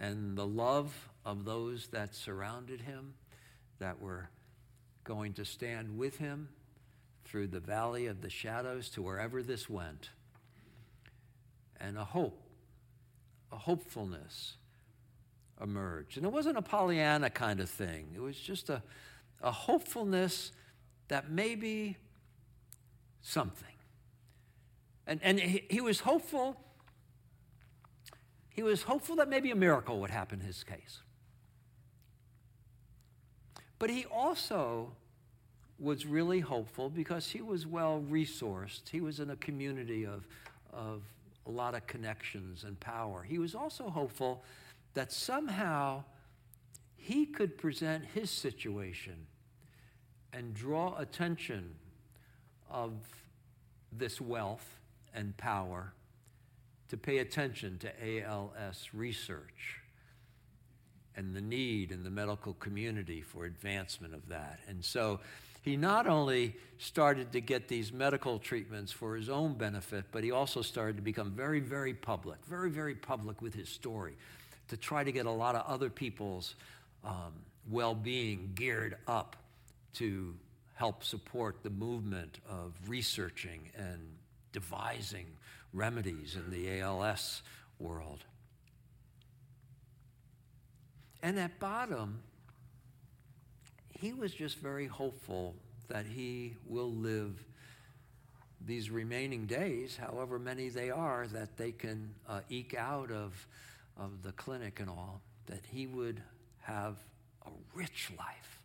[0.00, 3.14] and the love of those that surrounded him,
[3.78, 4.28] that were
[5.04, 6.48] going to stand with him
[7.24, 10.10] through the valley of the shadows to wherever this went.
[11.80, 12.42] And a hope,
[13.52, 14.56] a hopefulness
[15.60, 16.16] emerged.
[16.16, 18.82] And it wasn't a Pollyanna kind of thing, it was just a,
[19.42, 20.52] a hopefulness
[21.08, 21.96] that maybe
[23.20, 23.68] something.
[25.06, 26.56] And, and he, he was hopeful.
[28.48, 31.00] He was hopeful that maybe a miracle would happen in his case.
[33.84, 34.92] But he also
[35.78, 38.88] was really hopeful because he was well resourced.
[38.90, 40.26] He was in a community of,
[40.72, 41.02] of
[41.46, 43.22] a lot of connections and power.
[43.22, 44.42] He was also hopeful
[44.94, 46.04] that somehow
[46.96, 49.26] he could present his situation
[50.32, 51.74] and draw attention
[52.70, 52.94] of
[53.92, 54.78] this wealth
[55.14, 55.92] and power
[56.88, 59.83] to pay attention to ALS research
[61.16, 64.58] and the need in the medical community for advancement of that.
[64.68, 65.20] And so
[65.62, 70.30] he not only started to get these medical treatments for his own benefit, but he
[70.30, 74.14] also started to become very, very public, very, very public with his story
[74.68, 76.54] to try to get a lot of other people's
[77.04, 77.32] um,
[77.70, 79.36] well being geared up
[79.94, 80.34] to
[80.74, 84.00] help support the movement of researching and
[84.52, 85.26] devising
[85.72, 87.42] remedies in the ALS
[87.78, 88.24] world.
[91.24, 92.18] And at bottom,
[93.98, 95.54] he was just very hopeful
[95.88, 97.42] that he will live
[98.66, 103.48] these remaining days, however many they are, that they can uh, eke out of,
[103.96, 106.20] of the clinic and all, that he would
[106.60, 106.98] have
[107.46, 108.62] a rich life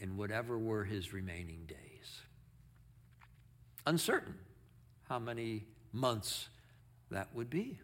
[0.00, 2.22] in whatever were his remaining days.
[3.86, 4.34] Uncertain
[5.08, 5.62] how many
[5.92, 6.48] months
[7.12, 7.78] that would be.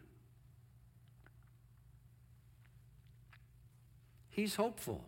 [4.33, 5.05] He's hopeful.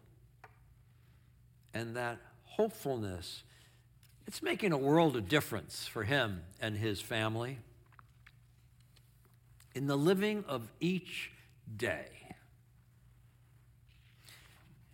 [1.73, 3.43] And that hopefulness,
[4.27, 7.57] it's making a world of difference for him and his family
[9.73, 11.31] in the living of each
[11.75, 12.05] day.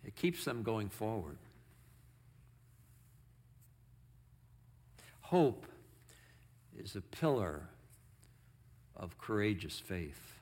[0.02, 1.36] It keeps them going forward.
[5.20, 5.66] Hope
[6.76, 7.68] is a pillar
[8.96, 10.41] of courageous faith.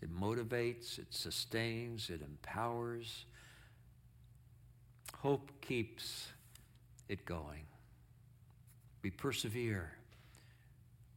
[0.00, 3.26] It motivates, it sustains, it empowers.
[5.18, 6.28] Hope keeps
[7.08, 7.64] it going.
[9.02, 9.92] We persevere,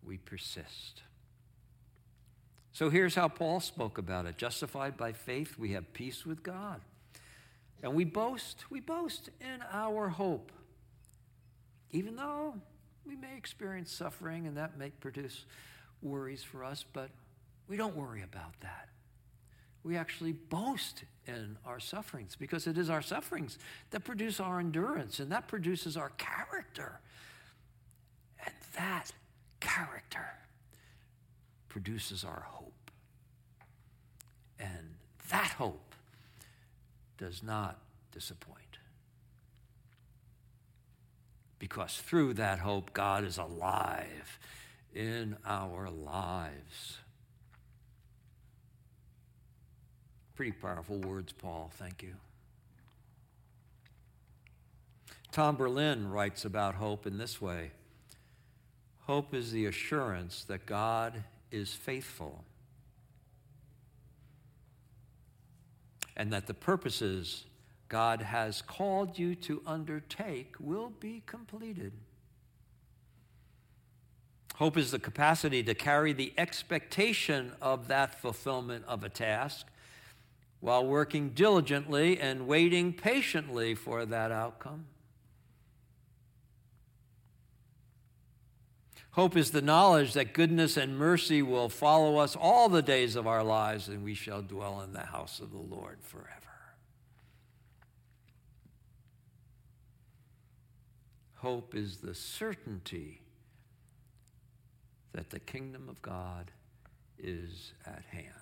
[0.03, 1.03] we persist.
[2.73, 6.81] So here's how Paul spoke about it justified by faith, we have peace with God.
[7.83, 10.51] And we boast, we boast in our hope.
[11.91, 12.55] Even though
[13.05, 15.45] we may experience suffering and that may produce
[16.01, 17.09] worries for us, but
[17.71, 18.89] we don't worry about that.
[19.85, 23.57] We actually boast in our sufferings because it is our sufferings
[23.91, 26.99] that produce our endurance and that produces our character.
[28.45, 29.13] And that
[29.61, 30.27] character
[31.69, 32.91] produces our hope.
[34.59, 34.95] And
[35.29, 35.95] that hope
[37.17, 37.79] does not
[38.11, 38.79] disappoint.
[41.57, 44.39] Because through that hope, God is alive
[44.93, 46.97] in our lives.
[50.35, 51.71] Pretty powerful words, Paul.
[51.75, 52.13] Thank you.
[55.31, 57.71] Tom Berlin writes about hope in this way
[59.01, 62.43] Hope is the assurance that God is faithful
[66.15, 67.45] and that the purposes
[67.89, 71.91] God has called you to undertake will be completed.
[74.55, 79.65] Hope is the capacity to carry the expectation of that fulfillment of a task
[80.61, 84.85] while working diligently and waiting patiently for that outcome.
[89.11, 93.27] Hope is the knowledge that goodness and mercy will follow us all the days of
[93.27, 96.29] our lives, and we shall dwell in the house of the Lord forever.
[101.35, 103.19] Hope is the certainty
[105.11, 106.51] that the kingdom of God
[107.17, 108.40] is at hand.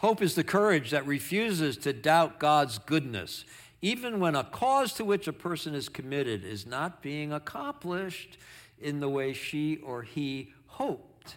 [0.00, 3.44] Hope is the courage that refuses to doubt God's goodness
[3.82, 8.36] even when a cause to which a person is committed is not being accomplished
[8.78, 11.36] in the way she or he hoped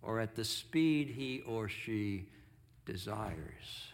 [0.00, 2.26] or at the speed he or she
[2.84, 3.88] desires.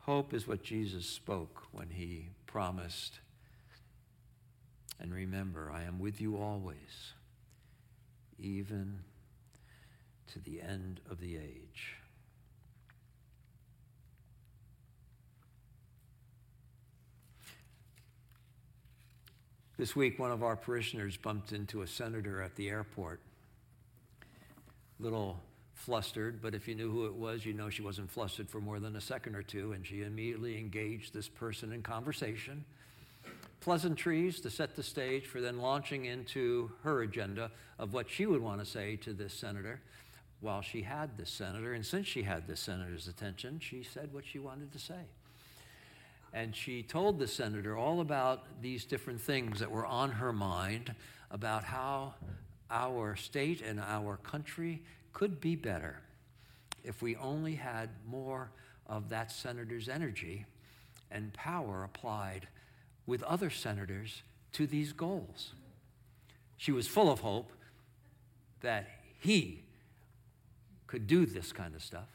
[0.00, 3.20] Hope is what Jesus spoke when he promised,
[5.00, 7.14] and remember, I am with you always,
[8.38, 9.00] even
[10.32, 11.96] to the end of the age.
[19.76, 23.20] This week, one of our parishioners bumped into a senator at the airport.
[25.00, 25.40] Little
[25.74, 28.78] flustered, but if you knew who it was, you know she wasn't flustered for more
[28.78, 32.64] than a second or two, and she immediately engaged this person in conversation.
[33.60, 38.40] Pleasantries to set the stage for then launching into her agenda of what she would
[38.40, 39.80] want to say to this senator
[40.40, 41.72] while she had the senator.
[41.72, 45.06] And since she had the senator's attention, she said what she wanted to say
[46.34, 50.92] and she told the senator all about these different things that were on her mind
[51.30, 52.12] about how
[52.70, 54.82] our state and our country
[55.12, 56.00] could be better
[56.82, 58.50] if we only had more
[58.88, 60.44] of that senator's energy
[61.10, 62.48] and power applied
[63.06, 64.22] with other senators
[64.52, 65.52] to these goals.
[66.56, 67.52] She was full of hope
[68.60, 68.88] that
[69.20, 69.62] he
[70.86, 72.08] could do this kind of stuff,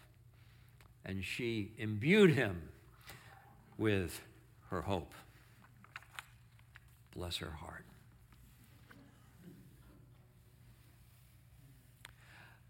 [1.05, 2.69] and she imbued him
[3.77, 4.21] with
[4.69, 5.13] her hope.
[7.15, 7.85] Bless her heart.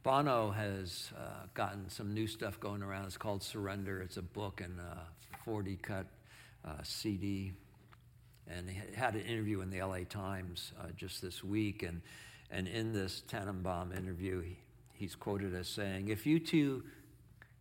[0.02, 3.06] Bono has uh, gotten some new stuff going around.
[3.06, 4.02] It's called Surrender.
[4.02, 5.02] It's a book and a
[5.44, 6.06] 40 cut
[6.64, 7.52] uh, CD.
[8.48, 11.84] And he had an interview in the LA Times uh, just this week.
[11.84, 12.02] And,
[12.50, 14.58] and in this Tannenbaum interview, he,
[15.00, 16.84] he's quoted as saying, If U2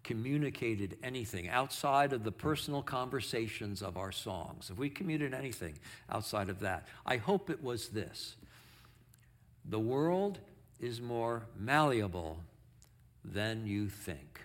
[0.02, 5.78] communicated anything outside of the personal conversations of our songs, if we communicated anything
[6.10, 8.36] outside of that, I hope it was this
[9.64, 10.40] the world
[10.80, 12.40] is more malleable
[13.24, 14.40] than you think.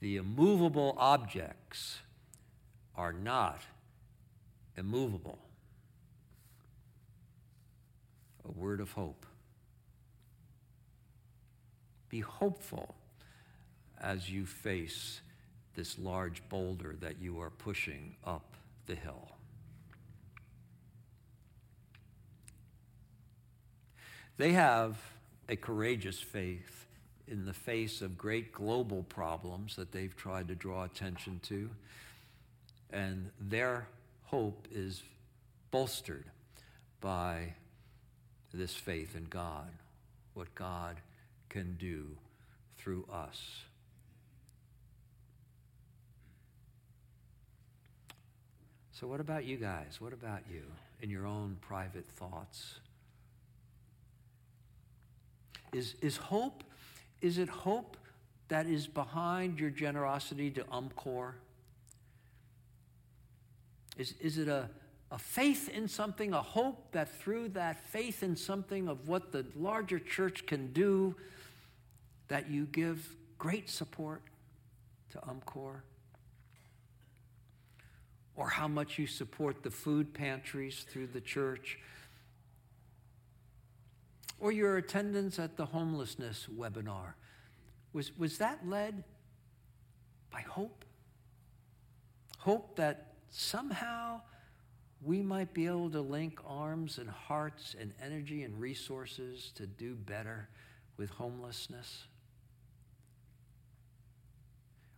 [0.00, 2.00] The immovable objects
[2.96, 3.62] are not
[4.76, 5.38] immovable.
[8.44, 9.24] A word of hope.
[12.12, 12.94] Be hopeful
[13.98, 15.22] as you face
[15.74, 18.54] this large boulder that you are pushing up
[18.84, 19.30] the hill.
[24.36, 24.98] They have
[25.48, 26.84] a courageous faith
[27.26, 31.70] in the face of great global problems that they've tried to draw attention to.
[32.92, 33.86] And their
[34.24, 35.02] hope is
[35.70, 36.26] bolstered
[37.00, 37.54] by
[38.52, 39.70] this faith in God,
[40.34, 40.96] what God
[41.52, 42.06] can do
[42.78, 43.62] through us.
[48.92, 50.00] So, what about you guys?
[50.00, 50.62] What about you
[51.02, 52.80] in your own private thoughts?
[55.72, 56.64] Is, is hope,
[57.20, 57.96] is it hope
[58.48, 61.32] that is behind your generosity to UMCOR?
[63.98, 64.70] Is, is it a,
[65.10, 69.44] a faith in something, a hope that through that faith in something of what the
[69.56, 71.14] larger church can do,
[72.28, 74.22] that you give great support
[75.10, 75.82] to UMCOR?
[78.34, 81.78] Or how much you support the food pantries through the church?
[84.42, 87.14] or your attendance at the homelessness webinar.
[87.92, 89.04] Was, was that led
[90.32, 90.84] by hope?
[92.38, 94.20] Hope that somehow
[95.00, 99.94] we might be able to link arms and hearts and energy and resources to do
[99.94, 100.48] better
[100.96, 102.06] with homelessness?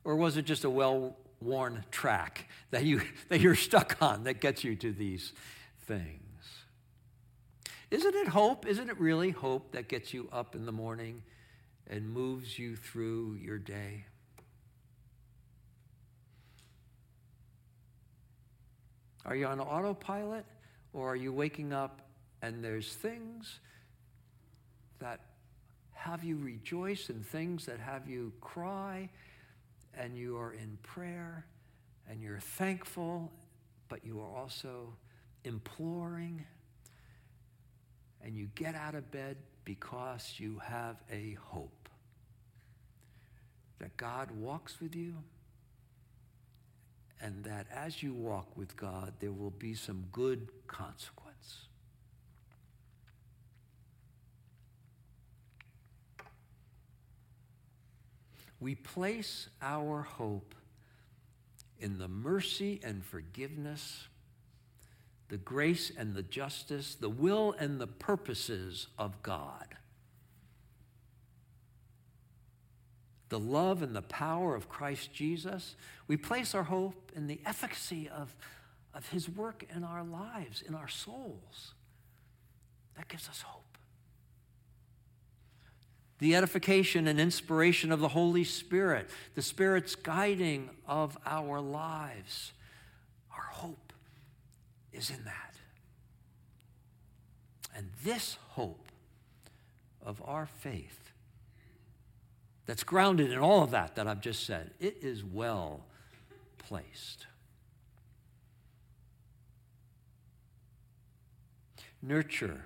[0.04, 4.40] Or was it just a well worn track that, you, that you're stuck on that
[4.40, 5.32] gets you to these
[5.86, 6.20] things?
[7.90, 8.66] Isn't it hope?
[8.66, 11.22] Isn't it really hope that gets you up in the morning
[11.86, 14.04] and moves you through your day?
[19.24, 20.44] Are you on autopilot
[20.92, 22.02] or are you waking up
[22.42, 23.60] and there's things
[24.98, 25.20] that
[25.92, 29.08] have you rejoice and things that have you cry
[29.98, 31.46] and you are in prayer
[32.08, 33.32] and you're thankful,
[33.88, 34.94] but you are also
[35.44, 36.44] imploring?
[38.24, 41.88] and you get out of bed because you have a hope
[43.78, 45.14] that God walks with you
[47.20, 51.23] and that as you walk with God, there will be some good consequence.
[58.60, 60.54] We place our hope
[61.78, 64.08] in the mercy and forgiveness
[65.28, 69.66] the grace and the justice, the will and the purposes of God.
[73.30, 75.76] The love and the power of Christ Jesus.
[76.06, 78.36] We place our hope in the efficacy of,
[78.92, 81.72] of his work in our lives, in our souls.
[82.96, 83.73] That gives us hope.
[86.24, 92.52] The edification and inspiration of the Holy Spirit, the Spirit's guiding of our lives.
[93.30, 93.92] Our hope
[94.90, 95.54] is in that.
[97.76, 98.88] And this hope
[100.02, 101.12] of our faith
[102.64, 105.84] that's grounded in all of that that I've just said, it is well
[106.56, 107.26] placed.
[112.00, 112.64] Nurture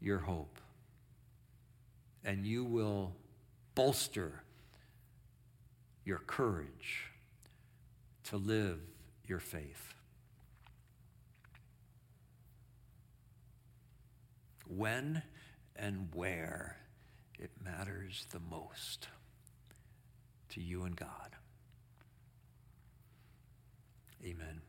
[0.00, 0.58] your hope,
[2.24, 3.14] and you will
[3.74, 4.42] bolster
[6.04, 7.12] your courage
[8.24, 8.80] to live
[9.26, 9.94] your faith.
[14.68, 15.22] when
[15.76, 16.76] and where
[17.38, 19.08] it matters the most
[20.50, 21.36] to you and God.
[24.24, 24.60] Amen.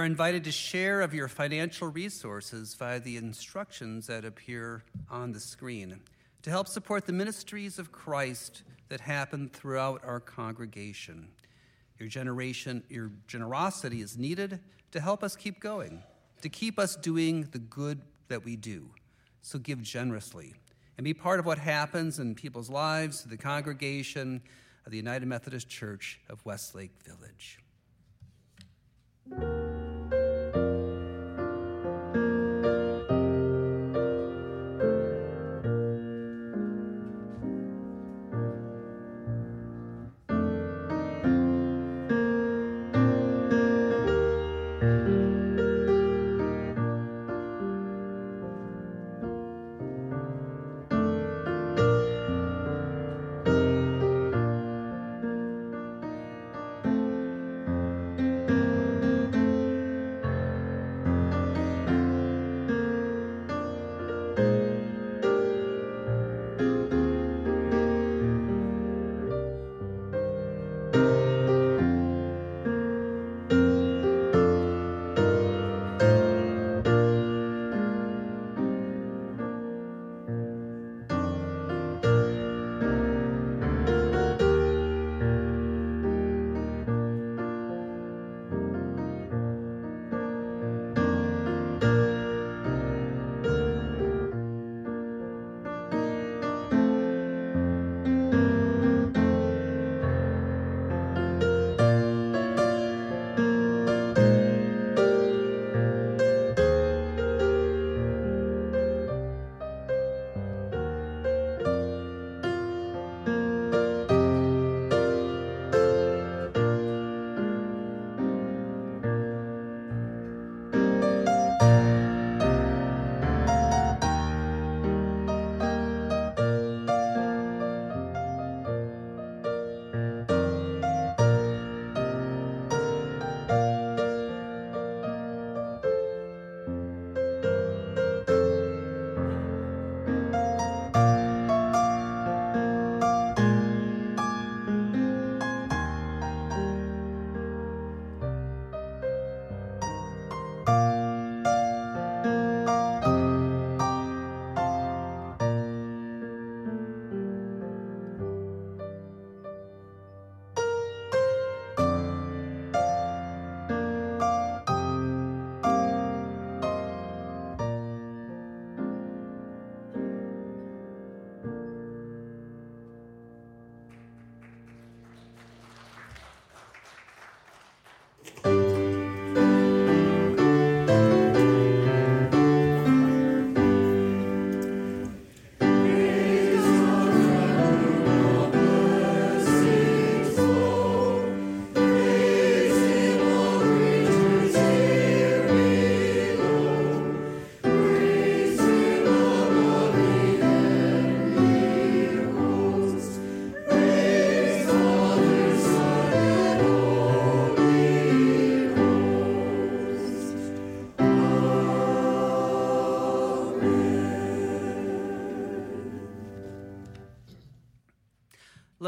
[0.00, 5.40] Are invited to share of your financial resources via the instructions that appear on the
[5.40, 6.00] screen
[6.40, 11.28] to help support the ministries of Christ that happen throughout our congregation.
[11.98, 14.60] Your generation, your generosity is needed
[14.92, 16.02] to help us keep going,
[16.40, 18.88] to keep us doing the good that we do.
[19.42, 20.54] So give generously
[20.96, 24.40] and be part of what happens in people's lives, to the congregation
[24.86, 27.58] of the United Methodist Church of Westlake Village.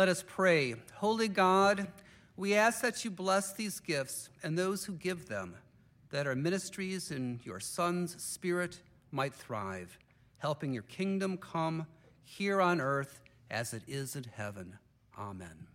[0.02, 0.74] Let us pray.
[0.94, 1.86] Holy God,
[2.36, 5.54] we ask that you bless these gifts and those who give them,
[6.10, 8.80] that our ministries in your Son's Spirit
[9.12, 9.96] might thrive,
[10.38, 11.86] helping your kingdom come
[12.24, 14.76] here on earth as it is in heaven.
[15.16, 15.68] Amen.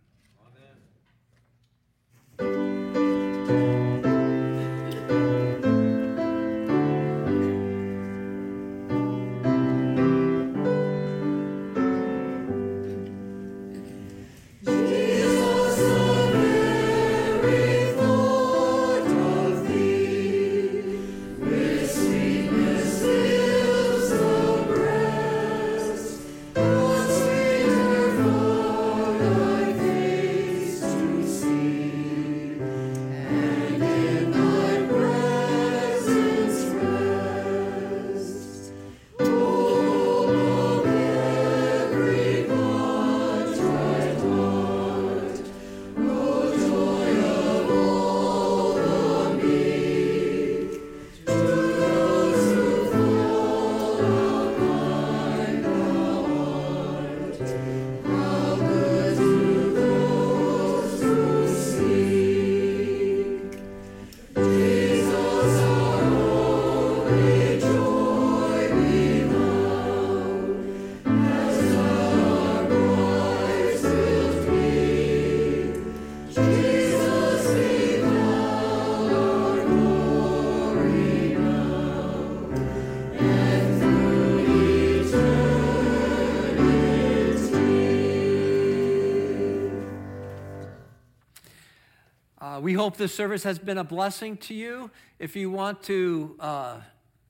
[92.78, 94.88] Hope this service has been a blessing to you.
[95.18, 96.76] If you want to uh,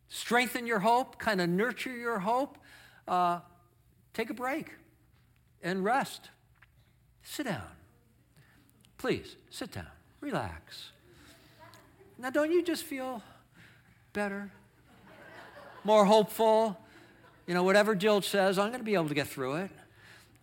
[0.08, 2.58] strengthen your hope, kind of nurture your hope,
[3.08, 3.40] uh,
[4.12, 4.74] take a break
[5.62, 6.28] and rest.
[7.22, 7.62] Sit down.
[8.98, 9.86] Please, sit down.
[10.20, 10.90] Relax.
[12.18, 13.22] Now, don't you just feel
[14.12, 14.50] better?
[15.82, 16.78] More hopeful?
[17.46, 19.70] You know, whatever Jill says, I'm going to be able to get through it.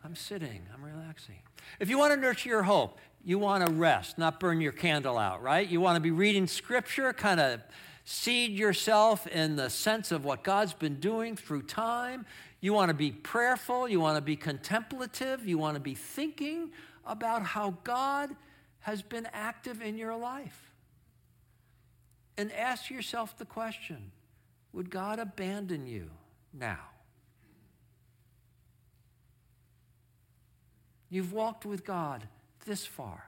[0.06, 1.40] I'm sitting, I'm relaxing.
[1.80, 5.18] If you want to nurture your hope, you want to rest, not burn your candle
[5.18, 5.68] out, right?
[5.68, 7.62] You want to be reading scripture, kind of
[8.04, 12.28] seed yourself in the sense of what God's been doing through time.
[12.62, 16.70] You want to be prayerful, you want to be contemplative, you want to be thinking
[17.04, 18.36] about how God
[18.82, 20.72] has been active in your life.
[22.38, 24.12] And ask yourself the question
[24.72, 26.12] Would God abandon you
[26.54, 26.90] now?
[31.10, 32.28] You've walked with God
[32.66, 33.26] this far.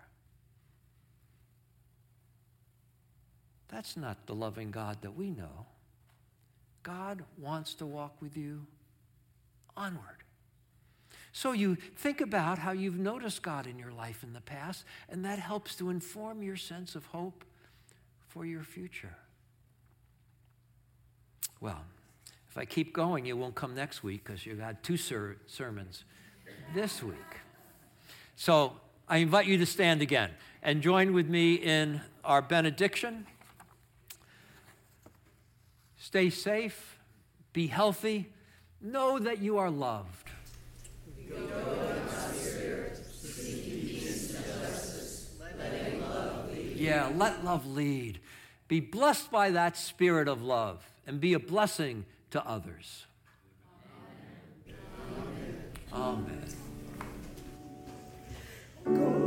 [3.70, 5.66] That's not the loving God that we know.
[6.84, 8.66] God wants to walk with you
[9.76, 10.24] onward.
[11.34, 15.24] So you think about how you've noticed God in your life in the past, and
[15.26, 17.44] that helps to inform your sense of hope
[18.28, 19.16] for your future.
[21.60, 21.84] Well,
[22.50, 26.06] if I keep going, you won't come next week because you've got two ser- sermons
[26.74, 27.16] this week.
[28.38, 28.74] So
[29.10, 30.30] I invite you to stand again
[30.62, 33.26] and join with me in our benediction.
[35.98, 37.00] Stay safe,
[37.52, 38.32] be healthy,
[38.80, 40.30] know that you are loved.
[46.76, 48.20] Yeah, let love lead.
[48.68, 53.08] Be blessed by that spirit of love and be a blessing to others.
[55.92, 56.24] Amen.
[56.32, 56.36] Amen.
[56.36, 56.67] Amen.
[58.96, 59.27] Go.